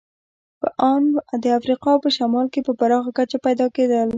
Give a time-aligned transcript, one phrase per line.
[0.61, 1.03] په ان
[1.43, 4.09] د افریقا په شمال کې په پراخه کچه پیدا کېدل.